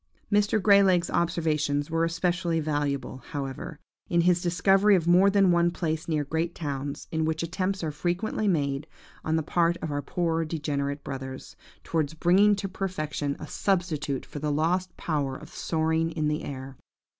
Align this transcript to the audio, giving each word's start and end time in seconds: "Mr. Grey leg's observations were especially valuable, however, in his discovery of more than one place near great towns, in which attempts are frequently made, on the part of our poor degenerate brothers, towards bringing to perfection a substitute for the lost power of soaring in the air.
"Mr. 0.31 0.59
Grey 0.59 0.81
leg's 0.81 1.11
observations 1.11 1.91
were 1.91 2.03
especially 2.03 2.59
valuable, 2.59 3.19
however, 3.33 3.77
in 4.09 4.21
his 4.21 4.41
discovery 4.41 4.95
of 4.95 5.05
more 5.05 5.29
than 5.29 5.51
one 5.51 5.69
place 5.69 6.07
near 6.07 6.23
great 6.23 6.55
towns, 6.55 7.07
in 7.11 7.23
which 7.23 7.43
attempts 7.43 7.83
are 7.83 7.91
frequently 7.91 8.47
made, 8.47 8.87
on 9.23 9.35
the 9.35 9.43
part 9.43 9.77
of 9.77 9.91
our 9.91 10.01
poor 10.01 10.43
degenerate 10.43 11.03
brothers, 11.03 11.55
towards 11.83 12.15
bringing 12.15 12.55
to 12.55 12.67
perfection 12.67 13.35
a 13.39 13.45
substitute 13.45 14.25
for 14.25 14.39
the 14.39 14.51
lost 14.51 14.97
power 14.97 15.35
of 15.37 15.49
soaring 15.53 16.09
in 16.09 16.27
the 16.29 16.43
air. 16.43 16.77